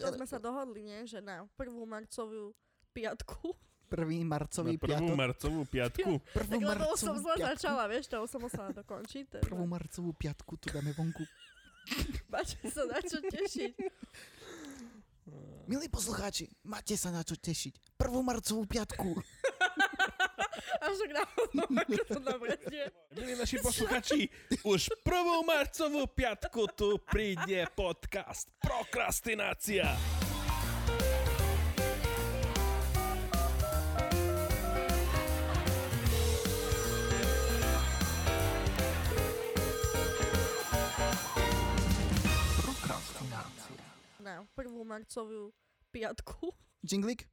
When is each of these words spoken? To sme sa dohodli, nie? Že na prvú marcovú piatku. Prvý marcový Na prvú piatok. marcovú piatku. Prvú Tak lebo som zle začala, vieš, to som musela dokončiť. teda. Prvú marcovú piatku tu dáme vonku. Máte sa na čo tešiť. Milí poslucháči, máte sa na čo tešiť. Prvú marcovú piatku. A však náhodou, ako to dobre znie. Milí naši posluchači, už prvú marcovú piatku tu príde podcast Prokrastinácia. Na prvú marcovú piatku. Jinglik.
To 0.00 0.16
sme 0.16 0.26
sa 0.26 0.38
dohodli, 0.40 0.80
nie? 0.80 1.04
Že 1.04 1.18
na 1.20 1.36
prvú 1.54 1.84
marcovú 1.84 2.56
piatku. 2.96 3.52
Prvý 3.88 4.20
marcový 4.20 4.76
Na 4.76 4.80
prvú 4.80 4.92
piatok. 5.00 5.16
marcovú 5.16 5.60
piatku. 5.64 6.10
Prvú 6.36 6.52
Tak 6.60 6.76
lebo 6.76 6.92
som 6.96 7.16
zle 7.16 7.34
začala, 7.40 7.88
vieš, 7.88 8.08
to 8.08 8.20
som 8.28 8.40
musela 8.40 8.68
dokončiť. 8.72 9.24
teda. 9.28 9.44
Prvú 9.44 9.64
marcovú 9.64 10.10
piatku 10.12 10.52
tu 10.60 10.68
dáme 10.72 10.92
vonku. 10.92 11.24
Máte 12.28 12.60
sa 12.68 12.84
na 12.84 13.00
čo 13.00 13.16
tešiť. 13.20 13.72
Milí 15.68 15.88
poslucháči, 15.92 16.48
máte 16.64 16.96
sa 16.96 17.12
na 17.12 17.20
čo 17.24 17.36
tešiť. 17.36 17.96
Prvú 18.00 18.20
marcovú 18.24 18.64
piatku. 18.64 19.20
A 20.88 20.96
však 20.96 21.12
náhodou, 21.12 21.68
ako 21.68 22.04
to 22.08 22.20
dobre 22.24 22.56
znie. 22.64 22.88
Milí 23.12 23.36
naši 23.36 23.60
posluchači, 23.60 24.32
už 24.64 24.88
prvú 25.04 25.44
marcovú 25.44 26.08
piatku 26.08 26.64
tu 26.72 26.96
príde 27.04 27.68
podcast 27.76 28.48
Prokrastinácia. 28.56 29.84
Na 44.24 44.40
prvú 44.56 44.88
marcovú 44.88 45.52
piatku. 45.92 46.48
Jinglik. 46.80 47.28